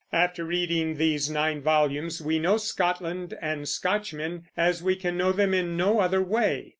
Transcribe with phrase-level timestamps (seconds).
[0.11, 5.53] After reading these nine volumes we know Scotland and Scotchmen as we can know them
[5.53, 6.69] in no other way.